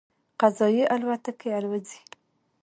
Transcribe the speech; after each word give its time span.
"فضايي 0.39 0.83
الوتکې" 0.95 1.49
الوځولې. 1.57 1.99